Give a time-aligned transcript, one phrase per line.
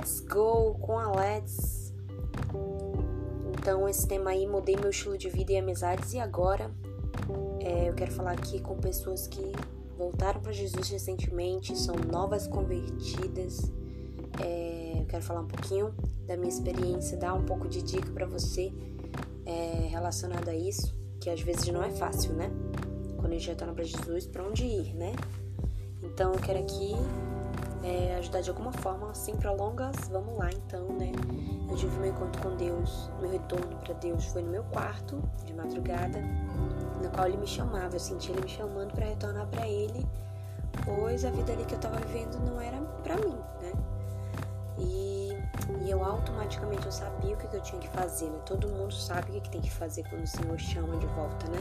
[0.00, 1.92] Let's go com a Let's.
[3.50, 6.14] Então, esse tema aí, mudei meu estilo de vida e amizades.
[6.14, 6.70] E agora,
[7.60, 9.52] é, eu quero falar aqui com pessoas que
[9.98, 13.70] voltaram para Jesus recentemente, são novas convertidas.
[14.42, 15.94] É, eu quero falar um pouquinho
[16.26, 18.72] da minha experiência, dar um pouco de dica para você
[19.44, 22.50] é, relacionada a isso, que às vezes não é fácil, né?
[23.18, 25.12] Quando a gente retorna para Jesus, para onde ir, né?
[26.02, 26.94] Então, eu quero aqui
[27.82, 31.12] é, ajudar de alguma forma, sem prolongas, vamos lá então, né?
[31.68, 35.54] Eu tive meu encontro com Deus, meu retorno para Deus foi no meu quarto, de
[35.54, 36.20] madrugada,
[37.02, 40.06] no qual ele me chamava, eu senti ele me chamando para retornar para ele,
[40.84, 43.72] pois a vida ali que eu tava vivendo não era para mim, né?
[44.78, 45.38] E,
[45.82, 48.40] e, eu automaticamente eu sabia o que, eu tinha que fazer, né?
[48.44, 51.48] Todo mundo sabe o que, que tem que fazer quando o Senhor chama de volta,
[51.48, 51.60] né?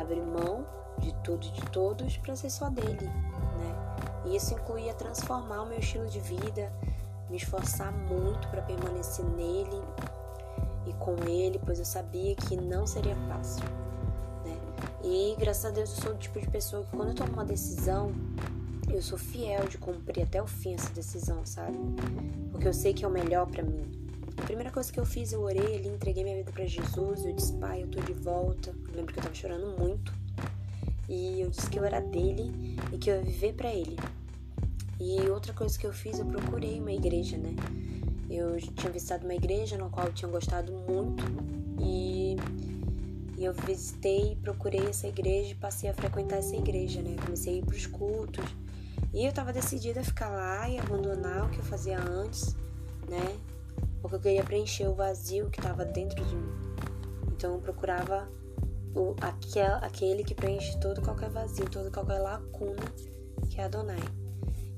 [0.00, 0.66] Abrir mão
[0.98, 3.10] de tudo e de todos para ser só dele,
[4.24, 6.72] e isso incluía transformar o meu estilo de vida,
[7.28, 9.82] me esforçar muito para permanecer nele
[10.86, 13.64] e com ele, pois eu sabia que não seria fácil.
[14.44, 14.58] Né?
[15.02, 17.44] E graças a Deus eu sou o tipo de pessoa que quando eu tomo uma
[17.44, 18.12] decisão,
[18.88, 21.76] eu sou fiel de cumprir até o fim essa decisão, sabe?
[22.52, 23.90] Porque eu sei que é o melhor para mim.
[24.36, 27.32] A primeira coisa que eu fiz, eu orei ali, entreguei minha vida para Jesus, eu
[27.32, 28.70] disse, pai, eu tô de volta.
[28.88, 30.12] Eu lembro que eu tava chorando muito.
[31.08, 33.96] E eu disse que eu era dele e que eu ia viver para ele.
[35.00, 37.54] E outra coisa que eu fiz, eu procurei uma igreja, né?
[38.30, 41.24] Eu tinha visitado uma igreja no qual eu tinha gostado muito
[41.78, 42.36] e,
[43.36, 47.16] e eu visitei, procurei essa igreja e passei a frequentar essa igreja, né?
[47.22, 48.44] Comecei a ir pros cultos.
[49.12, 52.56] E eu tava decidida a ficar lá e abandonar o que eu fazia antes,
[53.08, 53.38] né?
[54.00, 56.52] Porque eu queria preencher o vazio que estava dentro de mim.
[57.28, 58.28] Então eu procurava
[58.94, 62.82] o, aquel, aquele que preenche todo qualquer vazio, todo qualquer lacuna,
[63.50, 64.02] que é Adonai.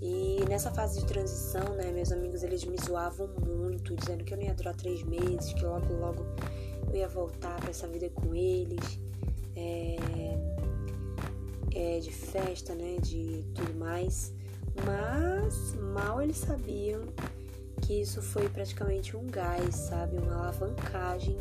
[0.00, 4.38] E nessa fase de transição, né, meus amigos eles me zoavam muito, dizendo que eu
[4.38, 6.24] não ia durar três meses, que logo, logo
[6.88, 9.00] eu ia voltar para essa vida com eles,
[9.56, 9.96] é,
[11.74, 14.32] é, de festa, né, de tudo mais.
[14.84, 17.02] Mas mal eles sabiam
[17.80, 21.38] que isso foi praticamente um gás, sabe, uma alavancagem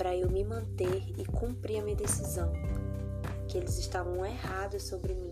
[0.00, 2.50] para eu me manter e cumprir a minha decisão,
[3.46, 5.30] que eles estavam errados sobre mim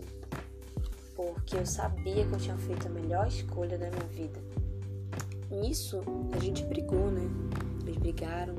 [1.18, 4.40] porque eu sabia que eu tinha feito a melhor escolha da minha vida.
[5.50, 6.00] Nisso,
[6.32, 7.28] a gente brigou, né?
[7.82, 8.54] Eles brigaram.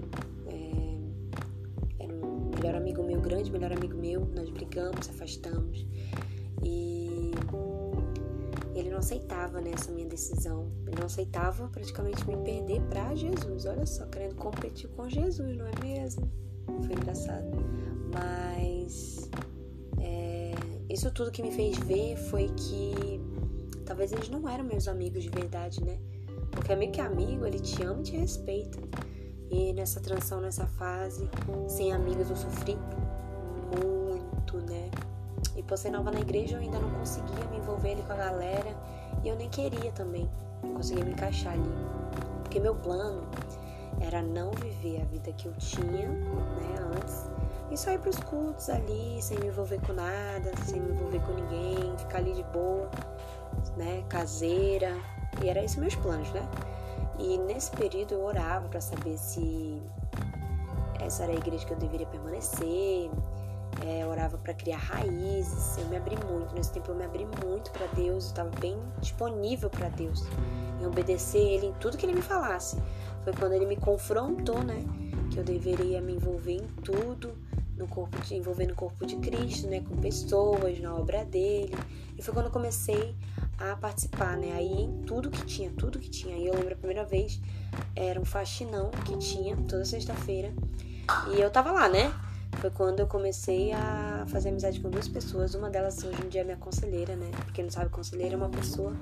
[0.48, 2.04] É...
[2.04, 4.26] Era um melhor amigo meu, grande melhor amigo meu.
[4.36, 5.88] Nós brigamos, afastamos.
[6.62, 7.09] E
[8.80, 10.72] ele não aceitava né, essa minha decisão.
[10.88, 13.66] Ele não aceitava praticamente me perder para Jesus.
[13.66, 16.32] Olha só, querendo competir com Jesus, não é mesmo?
[16.66, 17.46] Foi engraçado.
[18.14, 19.30] Mas
[20.90, 23.22] isso tudo que me fez ver foi que
[23.86, 26.00] talvez eles não eram meus amigos de verdade, né?
[26.52, 28.80] Porque amigo que é amigo, ele te ama e te respeita.
[29.52, 31.30] E nessa transição, nessa fase,
[31.68, 32.76] sem amigos, eu sofri
[33.78, 34.90] muito, né?
[35.60, 38.16] E por ser nova na igreja, eu ainda não conseguia me envolver ali com a
[38.16, 38.76] galera.
[39.24, 40.30] E eu nem queria também.
[40.64, 41.70] Não conseguia me encaixar ali.
[42.42, 43.28] Porque meu plano
[44.00, 47.30] era não viver a vida que eu tinha, né, antes
[47.72, 51.34] e só ir pros cultos ali, sem me envolver com nada, sem me envolver com
[51.34, 52.90] ninguém, ficar ali de boa,
[53.78, 54.04] né?
[54.10, 54.98] Caseira.
[55.44, 56.48] E era isso meus planos, né?
[57.20, 59.80] E nesse período eu orava para saber se
[61.00, 63.12] essa era a igreja que eu deveria permanecer.
[63.86, 65.78] É, orava para criar raízes.
[65.78, 66.54] Eu me abri muito.
[66.54, 68.26] Nesse tempo eu me abri muito para Deus.
[68.26, 70.26] Eu estava bem disponível para Deus.
[70.82, 72.78] Em obedecer Ele em tudo que Ele me falasse.
[73.24, 74.84] Foi quando Ele me confrontou, né?
[75.32, 77.38] Que eu deveria me envolver em tudo
[77.80, 81.74] no corpo de, envolvendo o corpo de Cristo, né, com pessoas, na obra dele.
[82.18, 83.16] E foi quando eu comecei
[83.58, 86.36] a participar, né, aí em tudo que tinha, tudo que tinha.
[86.36, 87.40] E eu lembro a primeira vez,
[87.96, 90.54] era um faxinão que tinha toda sexta-feira.
[91.34, 92.14] E eu tava lá, né?
[92.60, 95.56] Foi quando eu comecei a fazer amizade com duas pessoas.
[95.56, 97.32] Uma delas hoje em dia é minha conselheira, né?
[97.46, 98.94] Porque não sabe, conselheira é uma pessoa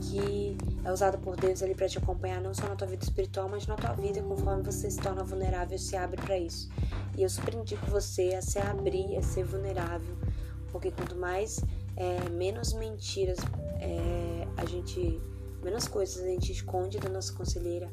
[0.00, 3.46] que é usada por Deus ali para te acompanhar não só na tua vida espiritual,
[3.46, 6.70] mas na tua vida, conforme você se torna vulnerável, se abre para isso.
[7.14, 10.16] E eu super indico você a se abrir, a ser vulnerável,
[10.72, 11.62] porque quanto mais,
[11.96, 13.38] é, menos mentiras
[13.80, 15.20] é, a gente,
[15.62, 17.90] menos coisas a gente esconde da nossa conselheira,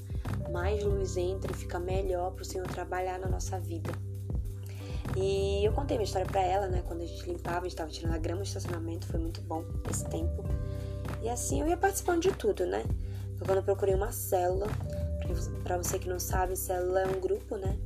[0.54, 3.92] mais luz entra e fica melhor para o Senhor trabalhar na nossa vida.
[5.72, 6.84] Eu contei minha história para ela, né?
[6.86, 9.64] Quando a gente limpava, a gente tava tirando a grama do estacionamento, foi muito bom
[9.90, 10.44] esse tempo.
[11.24, 12.84] E assim eu ia participando de tudo, né?
[13.38, 14.68] Foi quando eu procurei uma célula.
[15.64, 17.80] Para você que não sabe, célula é um grupo, né?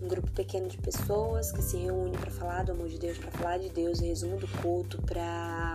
[0.00, 3.30] Um grupo pequeno de pessoas que se reúne para falar do amor de Deus, para
[3.32, 5.74] falar de Deus, resumo do culto, para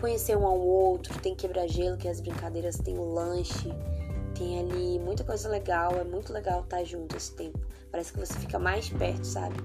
[0.00, 3.70] conhecer um ao outro, tem quebra-gelo, que as brincadeiras, tem o lanche,
[4.34, 7.60] tem ali muita coisa legal, é muito legal estar junto esse tempo.
[7.90, 9.56] Parece que você fica mais perto, sabe?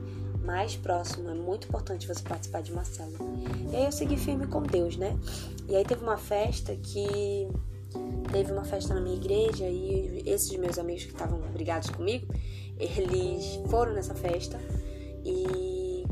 [0.43, 3.17] Mais próximo, é muito importante você participar de uma célula.
[3.71, 5.17] E aí eu segui firme com Deus, né?
[5.67, 7.47] E aí teve uma festa que
[8.31, 12.33] teve uma festa na minha igreja e esses meus amigos que estavam brigados comigo,
[12.79, 14.59] eles foram nessa festa
[15.23, 16.05] e,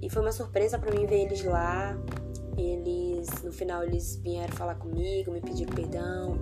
[0.00, 1.98] e foi uma surpresa para mim ver eles lá.
[2.56, 6.38] Eles, no final, eles vieram falar comigo, me pediram perdão,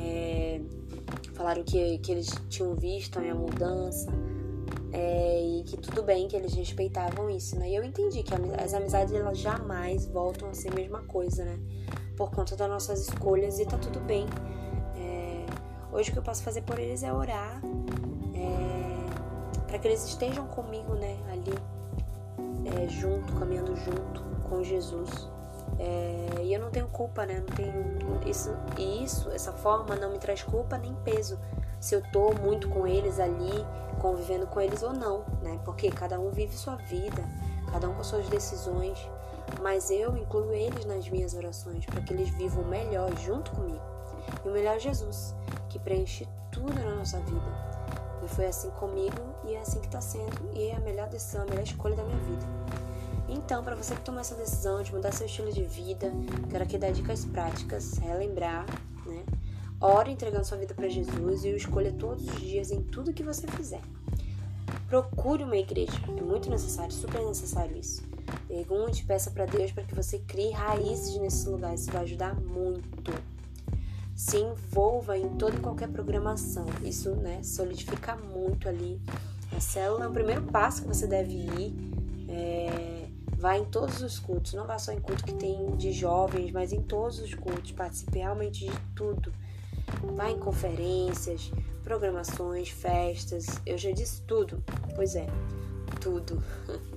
[0.00, 0.60] é,
[1.32, 4.12] falaram que, que eles tinham visto a minha mudança
[4.94, 7.68] é, e que tudo bem, que eles respeitavam isso, né?
[7.68, 8.32] E eu entendi que
[8.62, 11.58] as amizades elas jamais voltam a ser a mesma coisa, né?
[12.16, 14.26] por conta das nossas escolhas e tá tudo bem.
[14.96, 15.46] É,
[15.92, 17.60] hoje o que eu posso fazer por eles é orar,
[18.34, 21.54] é, para que eles estejam comigo, né, ali,
[22.64, 25.28] é, junto, caminhando junto com Jesus.
[25.78, 27.40] É, e eu não tenho culpa, né?
[27.40, 31.38] Não tenho isso e isso, essa forma não me traz culpa nem peso.
[31.80, 33.66] Se eu tô muito com eles ali,
[34.00, 35.60] convivendo com eles ou não, né?
[35.64, 37.24] Porque cada um vive sua vida,
[37.70, 38.98] cada um com suas decisões
[39.60, 43.82] mas eu incluo eles nas minhas orações para que eles vivam melhor junto comigo.
[44.44, 45.34] E o melhor é Jesus,
[45.68, 47.74] que preenche tudo na nossa vida.
[48.22, 51.42] E foi assim comigo e é assim que está sendo, e é a melhor decisão,
[51.42, 52.46] a melhor escolha da minha vida.
[53.28, 56.10] Então, para você que tomou essa decisão de mudar seu estilo de vida,
[56.50, 58.66] quero aqui dar dicas práticas, relembrar?
[59.80, 63.22] Ore entregando sua vida para Jesus e o escolha todos os dias em tudo que
[63.22, 63.82] você fizer.
[64.88, 68.02] Procure uma igreja, é muito necessário, super necessário isso.
[68.46, 71.74] Pergunte, peça para Deus para que você crie raízes nesse lugar.
[71.74, 73.12] Isso vai ajudar muito.
[74.14, 76.66] Se envolva em toda e qualquer programação.
[76.82, 79.00] Isso, né, solidifica muito ali.
[79.56, 81.74] A célula é o primeiro passo que você deve ir.
[82.28, 84.54] É, vá em todos os cultos.
[84.54, 87.72] Não vá só em culto que tem de jovens, mas em todos os cultos.
[87.72, 89.32] Participe realmente de tudo.
[90.14, 91.50] Vá em conferências,
[91.82, 93.46] programações, festas.
[93.66, 94.62] Eu já disse tudo.
[94.94, 95.26] Pois é,
[96.00, 96.42] tudo.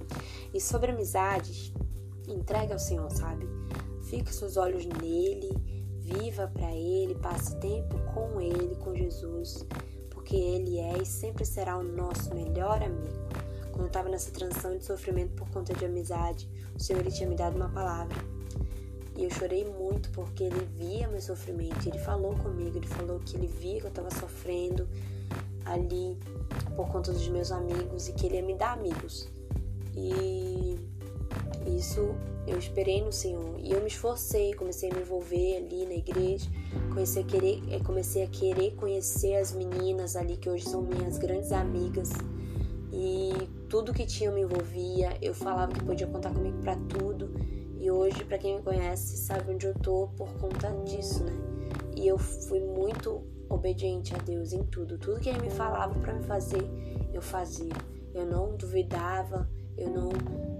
[0.54, 1.74] E sobre amizades,
[2.28, 3.46] entregue ao Senhor, sabe?
[4.04, 5.52] Fique seus olhos nele,
[6.00, 9.66] viva para ele, passe tempo com ele, com Jesus,
[10.10, 13.28] porque ele é e sempre será o nosso melhor amigo.
[13.72, 17.30] Quando eu estava nessa transição de sofrimento por conta de amizade, o Senhor ele tinha
[17.30, 18.18] me dado uma palavra.
[19.18, 23.36] E eu chorei muito porque ele via meu sofrimento, ele falou comigo, ele falou que
[23.36, 24.88] ele via que eu estava sofrendo
[25.66, 26.16] ali
[26.76, 29.28] por conta dos meus amigos e que ele ia me dar amigos.
[29.96, 30.80] E
[31.66, 32.16] isso
[32.46, 33.60] eu esperei no Senhor.
[33.60, 36.48] E eu me esforcei, comecei a me envolver ali na igreja,
[36.90, 41.18] comecei a querer, eh, comecei a querer conhecer as meninas ali que hoje são minhas
[41.18, 42.12] grandes amigas.
[42.94, 43.34] E
[43.68, 47.30] tudo que tinha me envolvia, eu falava que podia contar comigo para tudo.
[47.88, 51.32] E hoje, para quem me conhece, sabe onde eu tô por conta disso, né?
[51.96, 54.98] E eu fui muito obediente a Deus em tudo.
[54.98, 56.70] Tudo que ele me falava para me fazer,
[57.14, 57.72] eu fazia.
[58.14, 60.10] Eu não duvidava, eu não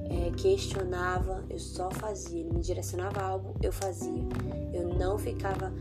[0.10, 2.40] é, questionava, eu só fazia.
[2.40, 4.24] Ele me direcionava algo, eu fazia.
[4.72, 5.74] Eu não ficava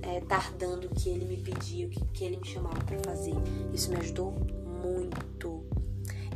[0.00, 3.34] é, tardando o que ele me pedia, o que, que ele me chamava para fazer.
[3.74, 4.32] Isso me ajudou
[4.82, 5.67] muito.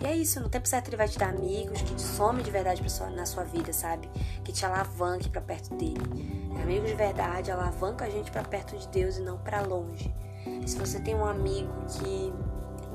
[0.01, 2.51] E é isso, no tempo certo ele vai te dar amigos que te some de
[2.51, 4.09] verdade sua, na sua vida, sabe?
[4.45, 6.51] Que te alavanque para perto dele.
[6.63, 10.15] Amigos de verdade alavanca a gente para perto de Deus e não para longe.
[10.67, 12.33] Se você tem um amigo que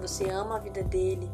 [0.01, 1.29] você ama a vida dele,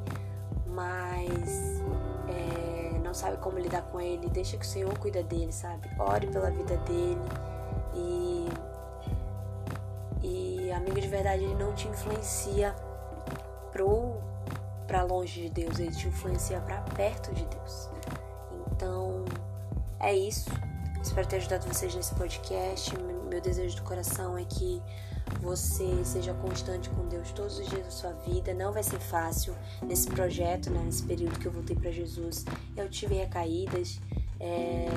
[0.67, 1.81] mas
[2.27, 5.89] é, não sabe como lidar com ele, deixa que o Senhor cuida dele, sabe?
[5.99, 7.21] Ore pela vida dele
[7.93, 8.47] e
[10.23, 12.73] e amigo de verdade ele não te influencia
[13.71, 14.17] pro
[14.83, 17.89] para longe de Deus, ele te influencia para perto de Deus.
[18.71, 19.25] Então
[19.99, 20.49] é isso.
[21.01, 22.95] Espero ter ajudado vocês nesse podcast.
[23.29, 24.81] Meu desejo do coração é que
[25.41, 28.53] você seja constante com Deus todos os dias da sua vida.
[28.53, 32.45] Não vai ser fácil nesse projeto, né, nesse período que eu voltei para Jesus.
[32.75, 33.99] Eu tive recaídas,
[34.39, 34.87] é,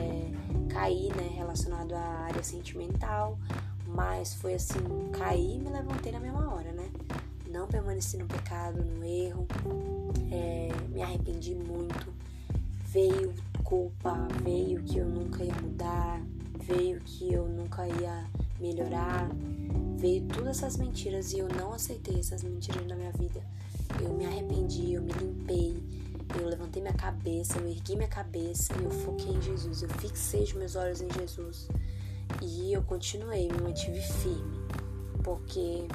[0.69, 3.39] caí, né, relacionado à área sentimental,
[3.87, 4.81] mas foi assim,
[5.13, 6.89] caí e me levantei na mesma hora, né?
[7.57, 9.49] Não permaneci no pecado, no erro,
[10.31, 12.13] é, me arrependi muito.
[12.85, 13.33] Veio
[13.65, 16.21] culpa, veio que eu nunca ia mudar,
[16.63, 18.27] veio que eu nunca ia
[18.61, 19.31] melhorar,
[19.97, 23.43] veio todas essas mentiras e eu não aceitei essas mentiras na minha vida.
[24.03, 25.83] Eu me arrependi, eu me limpei,
[26.39, 29.81] eu levantei minha cabeça, eu ergui minha cabeça eu foquei em Jesus.
[29.81, 31.69] Eu fixei os meus olhos em Jesus
[32.43, 34.59] e eu continuei, me mantive firme,
[35.25, 35.89] porque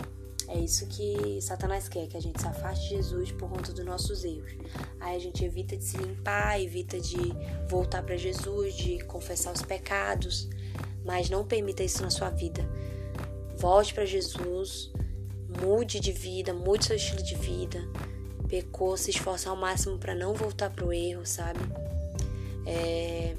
[0.53, 3.85] é isso que Satanás quer, que a gente se afaste de Jesus por conta dos
[3.85, 4.51] nossos erros.
[4.99, 7.17] Aí a gente evita de se limpar, evita de
[7.69, 10.49] voltar para Jesus, de confessar os pecados.
[11.05, 12.63] mas não permita isso na sua vida.
[13.57, 14.91] Volte para Jesus,
[15.61, 17.79] mude de vida, mude seu estilo de vida.
[18.47, 21.59] Pecou, se esforça ao máximo para não voltar pro erro, sabe?
[22.65, 23.35] É...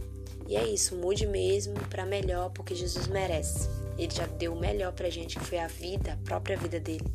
[0.48, 3.68] E é isso, mude mesmo para melhor, porque Jesus merece.
[4.04, 7.06] Ele já deu o melhor pra gente, que foi a vida, a própria vida dele.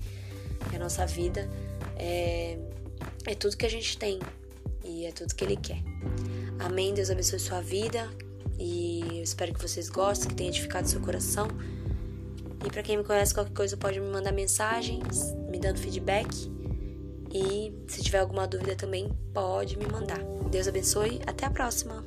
[0.71, 1.49] E a nossa vida
[1.95, 2.57] é,
[3.25, 4.19] é tudo que a gente tem
[4.83, 5.81] e é tudo que ele quer.
[6.59, 6.93] Amém.
[6.93, 8.09] Deus abençoe sua vida
[8.59, 11.47] e eu espero que vocês gostem, que tenha edificado seu coração.
[12.65, 16.27] E para quem me conhece, qualquer coisa pode me mandar mensagens, me dando feedback.
[17.31, 20.19] E se tiver alguma dúvida também, pode me mandar.
[20.49, 21.21] Deus abençoe.
[21.27, 22.03] Até a próxima!